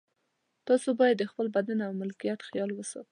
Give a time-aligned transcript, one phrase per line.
[0.67, 3.09] تاسو باید د خپل بدن او ملکیت خیال وساتئ.